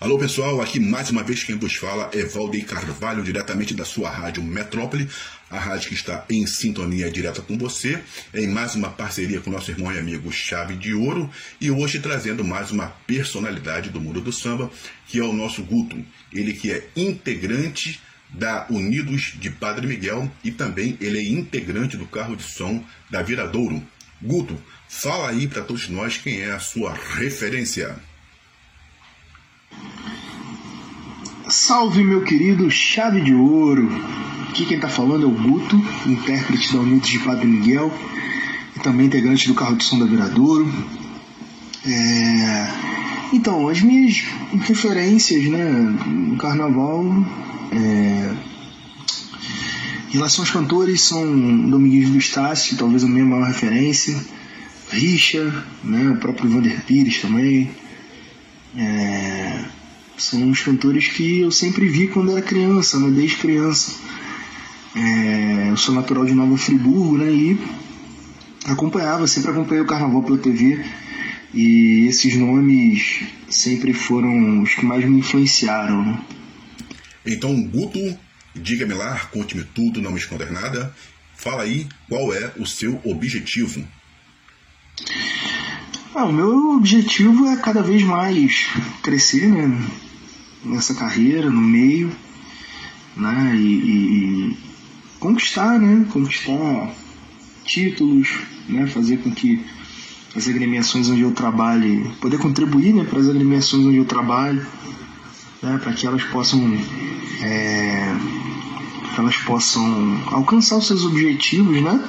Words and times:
Alô 0.00 0.16
pessoal, 0.16 0.62
aqui 0.62 0.78
mais 0.78 1.10
uma 1.10 1.24
vez 1.24 1.42
quem 1.42 1.58
vos 1.58 1.74
fala 1.74 2.08
é 2.14 2.22
Valdeir 2.22 2.64
Carvalho, 2.64 3.24
diretamente 3.24 3.74
da 3.74 3.84
sua 3.84 4.08
rádio 4.08 4.44
Metrópole, 4.44 5.08
a 5.50 5.58
rádio 5.58 5.88
que 5.88 5.94
está 5.96 6.24
em 6.30 6.46
sintonia 6.46 7.10
direta 7.10 7.42
com 7.42 7.58
você, 7.58 8.00
em 8.32 8.46
mais 8.46 8.76
uma 8.76 8.90
parceria 8.90 9.40
com 9.40 9.50
nosso 9.50 9.72
irmão 9.72 9.92
e 9.92 9.98
amigo 9.98 10.30
Chave 10.30 10.76
de 10.76 10.94
Ouro, 10.94 11.28
e 11.60 11.68
hoje 11.68 11.98
trazendo 11.98 12.44
mais 12.44 12.70
uma 12.70 12.90
personalidade 13.08 13.90
do 13.90 14.00
mundo 14.00 14.20
do 14.20 14.32
samba, 14.32 14.70
que 15.08 15.18
é 15.18 15.24
o 15.24 15.32
nosso 15.32 15.64
Guto, 15.64 16.00
ele 16.32 16.52
que 16.52 16.70
é 16.70 16.86
integrante 16.94 18.00
da 18.30 18.68
Unidos 18.70 19.32
de 19.34 19.50
Padre 19.50 19.88
Miguel 19.88 20.30
e 20.44 20.52
também 20.52 20.96
ele 21.00 21.18
é 21.18 21.24
integrante 21.24 21.96
do 21.96 22.06
carro 22.06 22.36
de 22.36 22.44
som 22.44 22.84
da 23.10 23.20
Viradouro. 23.20 23.82
Guto, 24.22 24.62
fala 24.88 25.30
aí 25.30 25.48
para 25.48 25.62
todos 25.62 25.88
nós 25.88 26.18
quem 26.18 26.42
é 26.42 26.52
a 26.52 26.60
sua 26.60 26.94
referência. 27.16 27.96
Salve 31.50 32.04
meu 32.04 32.22
querido 32.22 32.70
Chave 32.70 33.22
de 33.22 33.32
Ouro! 33.32 33.88
Aqui 34.50 34.66
quem 34.66 34.76
está 34.76 34.88
falando 34.88 35.24
é 35.24 35.26
o 35.26 35.30
Guto, 35.30 35.82
intérprete 36.04 36.74
da 36.74 36.80
Unidos 36.80 37.08
de 37.08 37.18
Padre 37.20 37.46
Miguel 37.46 37.90
e 38.76 38.80
também 38.80 39.06
integrante 39.06 39.48
do 39.48 39.54
carro 39.54 39.74
de 39.74 39.82
som 39.82 39.98
da 39.98 40.04
Viradouro. 40.04 40.70
É... 41.86 42.68
Então, 43.32 43.66
as 43.66 43.80
minhas 43.80 44.24
referências 44.60 45.42
né, 45.44 45.70
no 46.06 46.36
carnaval 46.36 47.02
é... 47.72 48.34
em 50.10 50.12
relação 50.12 50.42
aos 50.42 50.50
cantores 50.50 51.00
são 51.00 51.70
Domingues 51.70 52.10
do 52.10 52.18
talvez 52.76 53.02
a 53.04 53.08
minha 53.08 53.24
maior 53.24 53.46
referência, 53.46 54.22
Richa, 54.90 55.64
né, 55.82 56.10
o 56.10 56.16
próprio 56.16 56.50
Vander 56.50 56.84
Pires 56.84 57.22
também. 57.22 57.70
É 58.76 59.77
são 60.18 60.50
os 60.50 60.60
cantores 60.60 61.08
que 61.08 61.40
eu 61.40 61.50
sempre 61.50 61.88
vi 61.88 62.08
quando 62.08 62.32
era 62.32 62.42
criança, 62.42 62.98
né? 62.98 63.10
desde 63.10 63.36
criança. 63.36 63.94
É, 64.94 65.70
eu 65.70 65.76
sou 65.76 65.94
natural 65.94 66.24
de 66.24 66.32
Nova 66.32 66.56
Friburgo, 66.56 67.18
né? 67.18 67.30
E 67.30 67.58
acompanhava, 68.64 69.26
sempre 69.26 69.50
acompanhei 69.50 69.82
o 69.82 69.86
carnaval 69.86 70.22
pela 70.22 70.38
TV. 70.38 70.84
E 71.54 72.06
esses 72.08 72.36
nomes 72.36 73.22
sempre 73.48 73.92
foram 73.92 74.62
os 74.62 74.74
que 74.74 74.84
mais 74.84 75.04
me 75.04 75.20
influenciaram. 75.20 76.04
Né? 76.04 76.20
Então, 77.24 77.62
Guto, 77.62 77.98
diga-me 78.54 78.94
lá, 78.94 79.18
conte-me 79.32 79.64
tudo, 79.64 80.02
não 80.02 80.10
me 80.10 80.18
esconder 80.18 80.50
nada. 80.50 80.94
Fala 81.36 81.62
aí 81.62 81.86
qual 82.08 82.34
é 82.34 82.52
o 82.58 82.66
seu 82.66 83.00
objetivo. 83.04 83.86
Ah, 86.14 86.24
o 86.24 86.32
meu 86.32 86.72
objetivo 86.72 87.46
é 87.46 87.56
cada 87.56 87.82
vez 87.82 88.02
mais 88.02 88.66
crescer, 89.02 89.46
né? 89.46 89.88
Nessa 90.64 90.94
carreira, 90.94 91.50
no 91.50 91.60
meio, 91.60 92.10
né? 93.16 93.54
E, 93.56 93.66
e, 93.66 94.56
conquistar, 95.18 95.78
né? 95.78 96.06
Conquistar 96.12 96.94
títulos, 97.64 98.28
né? 98.68 98.86
Fazer 98.86 99.18
com 99.18 99.30
que 99.30 99.64
as 100.34 100.48
agremiações 100.48 101.08
onde 101.08 101.22
eu 101.22 101.32
trabalhe, 101.32 102.10
poder 102.20 102.38
contribuir, 102.38 102.94
né? 102.94 103.04
Para 103.04 103.20
as 103.20 103.28
agremiações 103.28 103.84
onde 103.84 103.96
eu 103.96 104.04
trabalho, 104.04 104.64
né? 105.62 105.78
Para 105.82 105.92
que 105.92 106.06
elas 106.06 106.22
possam, 106.24 106.60
é, 107.40 108.14
elas 109.16 109.36
possam 109.38 110.22
alcançar 110.26 110.76
os 110.76 110.86
seus 110.86 111.04
objetivos, 111.04 111.80
né? 111.82 112.08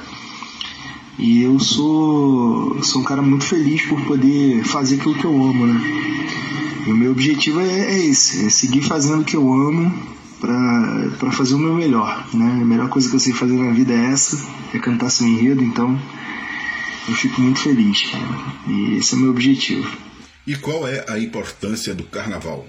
E 1.18 1.42
eu 1.42 1.58
sou, 1.58 2.82
sou 2.82 3.02
um 3.02 3.04
cara 3.04 3.20
muito 3.20 3.44
feliz 3.44 3.82
por 3.82 4.00
poder 4.06 4.64
fazer 4.64 4.96
aquilo 4.96 5.14
que 5.14 5.24
eu 5.24 5.32
amo, 5.32 5.66
né? 5.66 5.80
E 6.86 6.90
o 6.90 6.96
meu 6.96 7.12
objetivo 7.12 7.60
é, 7.60 7.66
é 7.66 7.98
esse, 8.06 8.46
é 8.46 8.50
seguir 8.50 8.82
fazendo 8.82 9.22
o 9.22 9.24
que 9.24 9.36
eu 9.36 9.52
amo 9.52 9.92
para 10.40 11.30
fazer 11.32 11.54
o 11.54 11.58
meu 11.58 11.74
melhor. 11.74 12.26
Né? 12.32 12.60
A 12.62 12.64
melhor 12.64 12.88
coisa 12.88 13.08
que 13.08 13.16
eu 13.16 13.20
sei 13.20 13.32
fazer 13.32 13.54
na 13.54 13.72
vida 13.72 13.92
é 13.92 14.12
essa, 14.12 14.38
é 14.74 14.78
cantar 14.78 15.10
seu 15.10 15.26
enredo, 15.26 15.62
então 15.62 16.00
eu 17.08 17.14
fico 17.14 17.40
muito 17.40 17.60
feliz, 17.60 18.10
cara. 18.10 18.28
E 18.66 18.96
esse 18.96 19.14
é 19.14 19.18
o 19.18 19.20
meu 19.20 19.30
objetivo. 19.30 19.90
E 20.46 20.56
qual 20.56 20.88
é 20.88 21.04
a 21.08 21.18
importância 21.18 21.94
do 21.94 22.04
carnaval? 22.04 22.66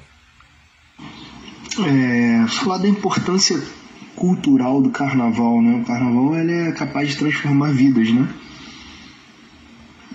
É, 1.79 2.45
falar 2.47 2.79
da 2.79 2.89
importância 2.89 3.61
cultural 4.15 4.81
do 4.81 4.89
carnaval, 4.89 5.61
né? 5.61 5.81
O 5.81 5.85
carnaval 5.85 6.35
ele 6.35 6.51
é 6.51 6.71
capaz 6.73 7.09
de 7.09 7.17
transformar 7.17 7.71
vidas, 7.71 8.09
né? 8.09 8.27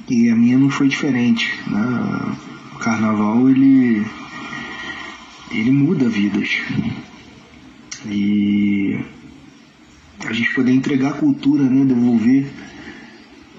E 0.08 0.28
a 0.28 0.36
minha 0.36 0.58
não 0.58 0.70
foi 0.70 0.86
diferente, 0.86 1.58
né? 1.66 2.36
O 2.76 2.78
carnaval 2.78 3.48
ele 3.48 4.04
ele 5.50 5.72
muda 5.72 6.08
vidas. 6.08 6.50
E 8.04 9.00
a 10.24 10.32
gente 10.32 10.54
poder 10.54 10.72
entregar 10.72 11.14
cultura, 11.14 11.64
né, 11.64 11.84
devolver 11.84 12.46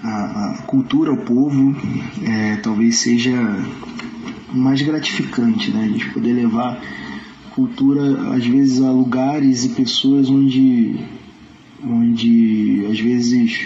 a, 0.02 0.08
a 0.54 0.62
cultura 0.62 1.10
ao 1.10 1.16
povo, 1.16 1.74
é, 2.22 2.56
talvez 2.56 2.98
seja 2.98 3.32
mais 4.52 4.80
gratificante, 4.82 5.70
né, 5.70 5.84
a 5.84 5.88
gente 5.88 6.10
poder 6.10 6.32
levar 6.32 6.80
cultura 7.54 8.34
às 8.34 8.46
vezes 8.46 8.80
a 8.80 8.90
lugares 8.90 9.64
e 9.64 9.70
pessoas 9.70 10.30
onde 10.30 10.94
onde 11.82 12.86
às 12.88 13.00
vezes 13.00 13.60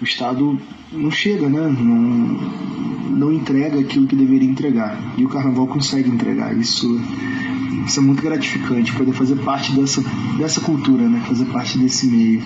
o 0.00 0.04
Estado 0.04 0.60
não 0.90 1.10
chega, 1.10 1.48
né? 1.48 1.60
Não, 1.60 3.10
não 3.10 3.32
entrega 3.32 3.78
aquilo 3.78 4.06
que 4.06 4.16
deveria 4.16 4.48
entregar. 4.48 4.98
E 5.18 5.24
o 5.24 5.28
carnaval 5.28 5.66
consegue 5.66 6.08
entregar. 6.08 6.56
Isso, 6.56 7.00
isso 7.86 8.00
é 8.00 8.02
muito 8.02 8.22
gratificante, 8.22 8.92
poder 8.92 9.12
fazer 9.12 9.36
parte 9.36 9.72
dessa, 9.72 10.02
dessa 10.38 10.60
cultura, 10.60 11.08
né? 11.08 11.22
Fazer 11.28 11.44
parte 11.46 11.78
desse 11.78 12.06
meio. 12.06 12.42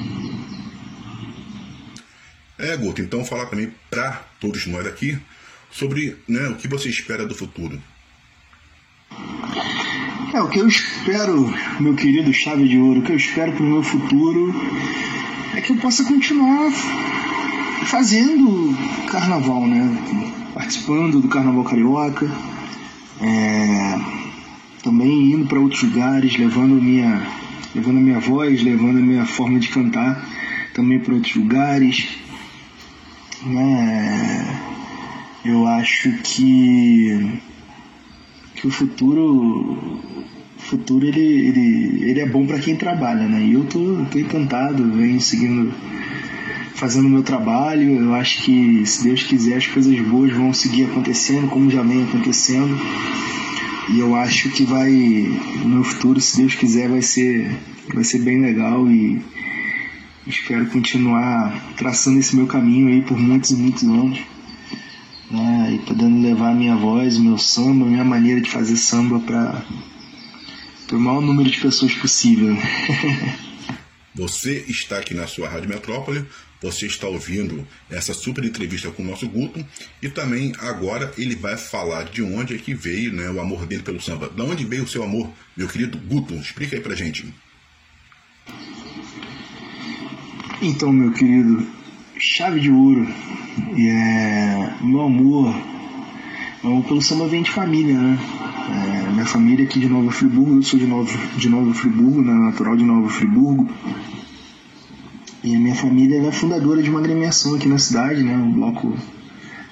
É, 2.58 2.76
Guto, 2.76 3.00
então 3.00 3.24
falar 3.24 3.46
também 3.46 3.72
para 3.90 4.22
todos 4.40 4.66
nós 4.66 4.86
aqui 4.86 5.18
sobre 5.70 6.16
né, 6.28 6.48
o 6.48 6.54
que 6.54 6.68
você 6.68 6.88
espera 6.88 7.26
do 7.26 7.34
futuro. 7.34 7.80
É, 10.32 10.40
o 10.40 10.48
que 10.48 10.58
eu 10.58 10.66
espero, 10.66 11.52
meu 11.80 11.94
querido 11.94 12.32
Chave 12.32 12.68
de 12.68 12.78
Ouro, 12.78 13.00
o 13.00 13.02
que 13.02 13.12
eu 13.12 13.16
espero 13.16 13.52
para 13.52 13.62
o 13.62 13.68
meu 13.68 13.82
futuro 13.82 14.54
é 15.54 15.60
que 15.60 15.72
eu 15.72 15.76
possa 15.76 16.04
continuar 16.04 16.72
fazendo 17.84 18.76
carnaval, 19.10 19.66
né? 19.66 19.96
Participando 20.54 21.20
do 21.20 21.28
carnaval 21.28 21.64
carioca, 21.64 22.30
é, 23.20 24.00
também 24.82 25.32
indo 25.32 25.46
para 25.46 25.58
outros 25.58 25.82
lugares, 25.82 26.36
levando 26.36 26.80
minha, 26.80 27.26
levando 27.74 27.98
a 27.98 28.00
minha 28.00 28.20
voz, 28.20 28.62
levando 28.62 28.98
a 28.98 29.02
minha 29.02 29.26
forma 29.26 29.58
de 29.58 29.68
cantar 29.68 30.24
também 30.74 30.98
para 30.98 31.14
outros 31.14 31.34
lugares. 31.34 32.08
Né? 33.44 34.60
Eu 35.44 35.66
acho 35.66 36.10
que, 36.22 37.40
que 38.56 38.66
o 38.66 38.70
futuro 38.70 40.02
futuro 40.58 41.06
ele, 41.06 41.20
ele, 41.20 42.04
ele 42.10 42.20
é 42.20 42.26
bom 42.26 42.46
para 42.46 42.58
quem 42.58 42.74
trabalha, 42.74 43.28
né? 43.28 43.44
E 43.44 43.52
eu 43.52 43.64
tô, 43.64 44.04
tô 44.10 44.18
encantado, 44.18 44.92
venho 44.92 45.20
seguindo 45.20 45.72
fazendo 46.74 47.06
o 47.06 47.10
meu 47.10 47.22
trabalho. 47.22 48.00
Eu 48.00 48.14
acho 48.14 48.42
que, 48.42 48.84
se 48.84 49.04
Deus 49.04 49.22
quiser, 49.22 49.56
as 49.56 49.66
coisas 49.66 49.98
boas 50.00 50.32
vão 50.32 50.52
seguir 50.52 50.84
acontecendo, 50.84 51.48
como 51.48 51.70
já 51.70 51.82
vem 51.82 52.04
acontecendo. 52.04 52.78
E 53.90 53.98
eu 53.98 54.14
acho 54.14 54.50
que 54.50 54.64
vai, 54.64 54.90
no 55.64 55.84
futuro, 55.84 56.20
se 56.20 56.38
Deus 56.38 56.54
quiser, 56.54 56.88
vai 56.88 57.02
ser, 57.02 57.50
vai 57.92 58.02
ser 58.02 58.18
bem 58.20 58.40
legal 58.40 58.88
e 58.90 59.22
espero 60.26 60.66
continuar 60.66 61.74
traçando 61.76 62.18
esse 62.18 62.34
meu 62.34 62.46
caminho 62.46 62.88
aí 62.88 63.02
por 63.02 63.18
muitos 63.18 63.50
e 63.50 63.56
muitos 63.56 63.82
anos. 63.82 64.18
Né, 65.30 65.72
e 65.74 65.78
podendo 65.86 66.20
levar 66.20 66.50
a 66.50 66.54
minha 66.54 66.76
voz, 66.76 67.18
meu 67.18 67.38
samba, 67.38 67.84
a 67.84 67.88
minha 67.88 68.04
maneira 68.04 68.40
de 68.40 68.50
fazer 68.50 68.76
samba 68.76 69.18
para 69.20 69.64
o 70.92 71.00
maior 71.00 71.20
número 71.20 71.50
de 71.50 71.60
pessoas 71.60 71.92
possível. 71.94 72.56
Você 74.14 74.64
está 74.68 74.98
aqui 74.98 75.12
na 75.12 75.26
sua 75.26 75.48
Rádio 75.48 75.68
Metrópole, 75.68 76.24
você 76.62 76.86
está 76.86 77.06
ouvindo 77.06 77.66
essa 77.90 78.14
super 78.14 78.44
entrevista 78.44 78.90
com 78.90 79.02
o 79.02 79.06
nosso 79.06 79.28
Guto 79.28 79.64
e 80.00 80.08
também 80.08 80.52
agora 80.58 81.12
ele 81.18 81.34
vai 81.34 81.56
falar 81.56 82.04
de 82.04 82.22
onde 82.22 82.54
é 82.54 82.58
que 82.58 82.74
veio 82.74 83.12
né, 83.12 83.28
o 83.28 83.40
amor 83.40 83.66
dele 83.66 83.82
pelo 83.82 84.00
samba. 84.00 84.30
Da 84.30 84.44
onde 84.44 84.64
veio 84.64 84.84
o 84.84 84.88
seu 84.88 85.02
amor, 85.02 85.30
meu 85.56 85.68
querido 85.68 85.98
Guto? 85.98 86.34
Explica 86.34 86.76
aí 86.76 86.82
pra 86.82 86.94
gente. 86.94 87.34
Então, 90.62 90.92
meu 90.92 91.12
querido, 91.12 91.66
chave 92.18 92.60
de 92.60 92.70
ouro. 92.70 93.06
E 93.76 93.88
é, 93.88 94.74
meu 94.80 95.02
amor, 95.02 95.54
meu 96.62 96.72
amor 96.72 96.84
pelo 96.84 97.02
samba 97.02 97.28
vem 97.28 97.42
de 97.42 97.50
família, 97.50 97.98
né? 97.98 98.18
É, 98.66 99.10
minha 99.10 99.26
família 99.26 99.64
aqui 99.64 99.78
de 99.78 99.88
Nova 99.88 100.10
Friburgo, 100.10 100.54
eu 100.54 100.62
sou 100.62 100.78
de 100.78 100.86
Nova, 100.86 101.10
de 101.36 101.48
Nova 101.50 101.74
Friburgo, 101.74 102.22
né, 102.22 102.32
natural 102.32 102.76
de 102.76 102.84
Nova 102.84 103.08
Friburgo. 103.10 103.68
E 105.42 105.54
a 105.54 105.58
minha 105.58 105.74
família 105.74 106.26
é 106.26 106.32
fundadora 106.32 106.82
de 106.82 106.88
uma 106.88 107.00
agremiação 107.00 107.54
aqui 107.54 107.68
na 107.68 107.78
cidade, 107.78 108.22
né, 108.22 108.36
o 108.36 108.52
Bloco 108.52 108.96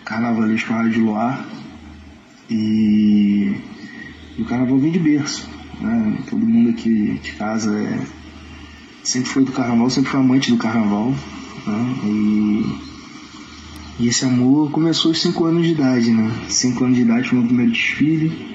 Carnavalesco 0.05 0.73
Rádio 0.73 1.07
Luar. 1.07 1.49
E 2.51 3.57
o 4.39 4.45
carnaval 4.45 4.79
vem 4.79 4.93
de 4.93 4.99
berço. 4.99 5.49
Né? 5.81 6.19
Todo 6.29 6.47
mundo 6.47 6.71
aqui 6.71 7.19
de 7.23 7.33
casa 7.33 7.75
é, 7.75 7.99
sempre 9.03 9.31
foi 9.31 9.45
do 9.45 9.53
carnaval, 9.53 9.89
sempre 9.89 10.11
foi 10.11 10.21
amante 10.21 10.51
do 10.51 10.59
carnaval. 10.59 11.15
Né? 11.67 11.95
E, 12.05 12.77
e 14.01 14.09
esse 14.09 14.27
amor 14.27 14.71
começou 14.71 15.13
aos 15.13 15.23
5 15.23 15.45
anos 15.47 15.67
de 15.67 15.73
idade, 15.73 16.11
né? 16.11 16.31
5 16.49 16.85
anos 16.85 16.97
de 16.97 17.03
idade 17.03 17.29
foi 17.29 17.39
meu 17.39 17.47
primeiro 17.47 17.73
desfile. 17.73 18.53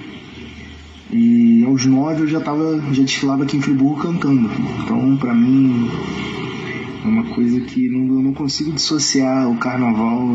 E 1.11 1.63
aos 1.65 1.85
9 1.85 2.23
eu 2.23 2.27
já 2.27 2.39
tava, 2.41 2.81
já 2.91 3.03
desfilava 3.03 3.43
aqui 3.43 3.57
em 3.57 3.61
Friburgo 3.61 4.01
cantando. 4.01 4.49
Então, 4.83 5.15
para 5.17 5.33
mim, 5.33 5.89
é 7.03 7.07
uma 7.07 7.23
coisa 7.33 7.61
que 7.61 7.87
não, 7.89 8.15
eu 8.15 8.21
não 8.21 8.33
consigo 8.33 8.71
dissociar 8.73 9.49
o 9.49 9.57
carnaval 9.57 10.27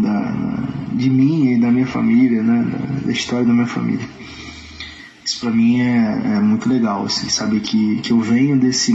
da, 0.00 0.68
de 0.92 1.10
mim 1.10 1.52
e 1.52 1.60
da 1.60 1.70
minha 1.70 1.86
família, 1.86 2.42
né? 2.42 2.64
Da, 2.70 3.06
da 3.06 3.12
história 3.12 3.44
da 3.44 3.52
minha 3.52 3.66
família. 3.66 4.08
Isso 5.24 5.40
para 5.40 5.50
mim 5.50 5.80
é, 5.80 6.36
é, 6.36 6.40
muito 6.40 6.68
legal, 6.68 7.04
assim, 7.04 7.28
saber 7.28 7.60
que, 7.60 7.96
que 7.96 8.12
eu 8.12 8.20
venho 8.20 8.58
desse, 8.58 8.92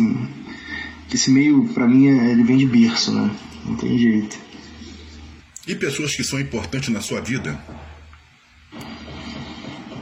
desse 1.09 1.31
meio, 1.31 1.65
para 1.69 1.87
mim, 1.87 2.07
é, 2.07 2.31
ele 2.31 2.43
vem 2.43 2.57
de 2.57 2.65
berço, 2.65 3.11
né? 3.11 3.29
Não 3.65 3.75
tem 3.75 3.97
jeito. 3.97 4.37
E 5.67 5.75
pessoas 5.75 6.15
que 6.15 6.23
são 6.23 6.39
importantes 6.39 6.89
na 6.89 7.01
sua 7.01 7.19
vida? 7.19 7.59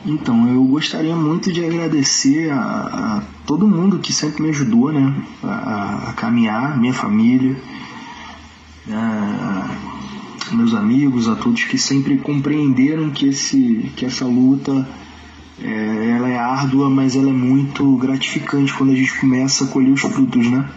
Então, 0.05 0.47
eu 0.47 0.63
gostaria 0.65 1.15
muito 1.15 1.51
de 1.51 1.65
agradecer 1.65 2.51
a, 2.51 2.57
a 2.59 3.23
todo 3.45 3.67
mundo 3.67 3.97
que 3.97 4.13
sempre 4.13 4.43
me 4.43 4.49
ajudou, 4.49 4.93
né? 4.93 5.15
A, 5.43 6.09
a 6.09 6.13
caminhar, 6.13 6.77
minha 6.77 6.93
família, 6.93 7.55
a, 8.87 9.67
meus 10.51 10.75
amigos, 10.75 11.27
a 11.27 11.35
todos 11.35 11.63
que 11.63 11.79
sempre 11.79 12.19
compreenderam 12.19 13.09
que, 13.09 13.29
esse, 13.29 13.91
que 13.95 14.05
essa 14.05 14.25
luta 14.25 14.87
é, 15.59 16.09
ela 16.11 16.29
é 16.29 16.37
árdua, 16.37 16.87
mas 16.87 17.15
ela 17.15 17.29
é 17.29 17.33
muito 17.33 17.97
gratificante 17.97 18.73
quando 18.73 18.91
a 18.91 18.95
gente 18.95 19.19
começa 19.19 19.63
a 19.63 19.67
colher 19.67 19.91
os 19.91 20.01
frutos, 20.01 20.47
né? 20.51 20.69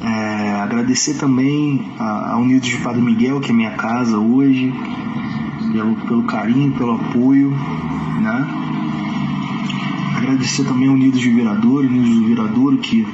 É, 0.00 0.60
agradecer 0.60 1.14
também 1.14 1.90
a, 1.98 2.34
a 2.34 2.36
Unidos 2.36 2.68
de 2.68 2.76
Padre 2.76 3.02
Miguel, 3.02 3.40
que 3.40 3.50
é 3.50 3.52
minha 3.52 3.72
casa 3.72 4.16
hoje, 4.16 4.72
pelo, 5.72 5.96
pelo 5.96 6.22
carinho, 6.24 6.72
pelo 6.72 6.94
apoio, 6.94 7.56
né? 8.20 8.46
Agradecer 10.16 10.64
também 10.64 10.88
a 10.88 10.92
Unidos 10.92 11.20
de 11.20 11.30
Viradouro, 11.30 11.86
Unidos 11.86 12.18
do 12.18 12.26
Viradouro, 12.26 12.78
que, 12.78 13.06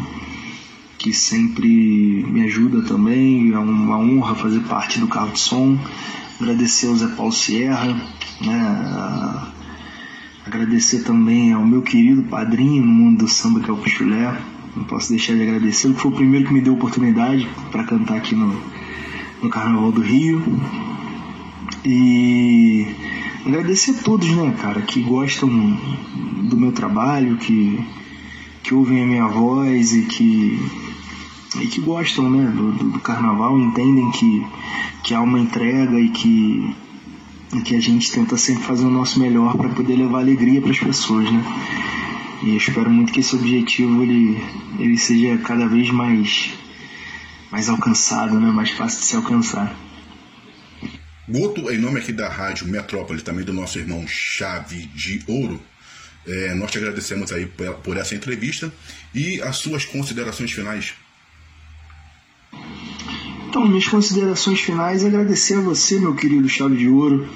que 0.99 1.13
sempre 1.13 2.25
me 2.29 2.43
ajuda 2.43 2.83
também, 2.83 3.53
é 3.53 3.59
uma 3.59 3.99
honra 3.99 4.35
fazer 4.35 4.61
parte 4.61 5.01
do 5.01 5.09
carro 5.09 5.33
de 5.33 5.41
som. 5.41 5.79
Agradecer 6.41 6.89
ao 6.89 6.97
Zé 6.97 7.09
Paulo 7.09 7.33
Sierra, 7.33 7.95
né? 8.41 9.53
Agradecer 10.45 11.05
também 11.05 11.53
ao 11.53 11.65
meu 11.65 11.83
querido 11.83 12.23
padrinho 12.25 12.85
no 12.85 12.93
mundo 12.93 13.19
do 13.19 13.29
samba, 13.29 13.61
que 13.61 13.71
é 13.71 13.73
o 13.73 13.77
Pichulé. 13.77 14.37
Não 14.75 14.85
posso 14.85 15.11
deixar 15.11 15.35
de 15.35 15.43
agradecer, 15.43 15.89
ele 15.89 15.95
foi 15.95 16.11
o 16.11 16.15
primeiro 16.15 16.47
que 16.47 16.55
me 16.55 16.61
deu 16.61 16.75
oportunidade 16.75 17.47
para 17.71 17.85
cantar 17.85 18.17
aqui 18.17 18.35
no, 18.35 18.59
no 19.43 19.49
Carnaval 19.51 19.93
do 19.93 20.01
Rio. 20.01 20.43
E 21.85 22.62
agradecer 23.47 23.93
a 23.93 24.03
todos, 24.03 24.29
né, 24.31 24.57
cara, 24.61 24.83
que 24.83 25.01
gostam 25.03 25.49
do 26.49 26.57
meu 26.57 26.73
trabalho, 26.73 27.37
que, 27.37 27.85
que 28.63 28.75
ouvem 28.75 29.03
a 29.03 29.07
minha 29.07 29.27
voz 29.27 29.93
e 29.93 30.03
que, 30.03 30.61
e 31.61 31.67
que 31.67 31.81
gostam, 31.81 32.31
né, 32.31 32.51
do, 32.51 32.73
do, 32.73 32.85
do 32.91 33.01
carnaval, 33.01 33.59
entendem 33.59 34.11
que, 34.13 34.47
que 35.03 35.15
há 35.15 35.21
uma 35.21 35.39
entrega 35.39 35.99
e 35.99 36.09
que, 36.09 36.75
e 37.55 37.61
que 37.61 37.75
a 37.75 37.81
gente 37.81 38.11
tenta 38.11 38.37
sempre 38.37 38.63
fazer 38.65 38.85
o 38.85 38.91
nosso 38.91 39.19
melhor 39.19 39.57
para 39.57 39.69
poder 39.69 39.97
levar 39.97 40.21
alegria 40.21 40.61
para 40.61 40.71
as 40.71 40.79
pessoas, 40.79 41.31
né? 41.31 41.45
E 42.43 42.57
espero 42.57 42.91
muito 42.91 43.13
que 43.13 43.21
esse 43.21 43.37
objetivo 43.37 44.03
ele, 44.03 44.43
ele 44.79 44.99
seja 44.99 45.39
cada 45.39 45.69
vez 45.69 45.91
mais 45.91 46.51
mais 47.53 47.69
alcançado, 47.69 48.41
né? 48.41 48.51
Mais 48.51 48.71
fácil 48.71 49.01
de 49.01 49.07
se 49.07 49.15
alcançar. 49.15 49.77
Guto, 51.33 51.71
em 51.71 51.79
nome 51.79 51.99
aqui 51.99 52.13
da 52.13 52.29
Rádio 52.29 52.69
Metrópole, 52.69 53.23
também 53.23 53.43
do 53.43 53.55
nosso 53.55 53.79
irmão 53.79 54.07
Chave 54.07 54.85
de 54.95 55.23
Ouro, 55.27 55.59
é, 56.27 56.55
nós 56.55 56.71
te 56.71 56.77
agradecemos 56.77 57.33
aí 57.33 57.47
por, 57.47 57.97
essa 57.97 58.15
entrevista 58.15 58.71
e 59.15 59.41
as 59.41 59.57
suas 59.57 59.87
considerações 59.87 60.53
finais. 60.53 60.93
Então, 63.49 63.67
minhas 63.67 63.89
considerações 63.89 64.61
finais, 64.61 65.07
agradecer 65.07 65.55
a 65.55 65.63
você, 65.63 65.99
meu 65.99 66.15
querido 66.15 66.47
Chave 66.51 66.77
de 66.77 66.89
Ouro, 66.89 67.27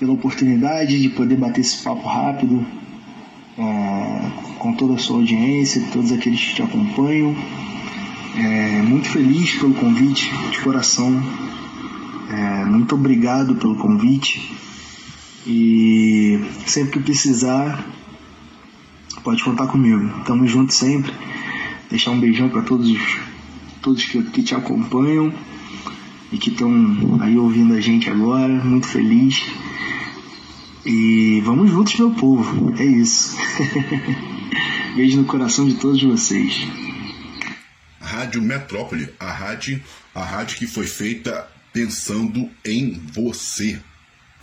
pela 0.00 0.12
oportunidade 0.12 1.00
de 1.00 1.08
poder 1.10 1.36
bater 1.36 1.60
esse 1.60 1.84
papo 1.84 2.08
rápido 2.08 2.66
é, 3.56 4.58
com 4.58 4.74
toda 4.74 4.94
a 4.94 4.98
sua 4.98 5.18
audiência, 5.18 5.80
todos 5.92 6.10
aqueles 6.10 6.40
que 6.40 6.56
te 6.56 6.62
acompanham. 6.62 7.36
É, 8.36 8.82
muito 8.82 9.08
feliz 9.08 9.54
pelo 9.54 9.74
convite, 9.74 10.28
de 10.50 10.58
coração. 10.62 11.22
Muito 12.64 12.94
obrigado 12.94 13.54
pelo 13.56 13.76
convite. 13.76 14.56
E 15.46 16.40
sempre 16.66 16.92
que 16.92 17.04
precisar, 17.04 17.84
pode 19.22 19.42
contar 19.44 19.66
comigo. 19.66 20.22
Tamo 20.24 20.46
junto 20.46 20.72
sempre. 20.72 21.12
Deixar 21.90 22.10
um 22.10 22.20
beijão 22.20 22.48
para 22.48 22.62
todos 22.62 22.96
todos 23.82 24.02
que, 24.04 24.22
que 24.22 24.42
te 24.42 24.54
acompanham 24.54 25.32
e 26.32 26.38
que 26.38 26.48
estão 26.48 27.18
aí 27.20 27.36
ouvindo 27.36 27.74
a 27.74 27.80
gente 27.80 28.08
agora. 28.08 28.48
Muito 28.48 28.88
feliz. 28.88 29.42
E 30.84 31.40
vamos 31.44 31.70
juntos, 31.70 31.98
meu 31.98 32.10
povo. 32.10 32.74
É 32.78 32.84
isso. 32.84 33.36
Beijo 34.96 35.18
no 35.18 35.24
coração 35.24 35.66
de 35.66 35.74
todos 35.74 36.02
vocês. 36.02 36.66
Rádio 38.00 38.40
Metrópole, 38.42 39.08
a 39.18 39.30
rádio, 39.30 39.82
a 40.14 40.24
rádio 40.24 40.56
que 40.56 40.66
foi 40.66 40.86
feita 40.86 41.48
pensando 41.74 42.48
em 42.64 42.92
você. 42.92 43.82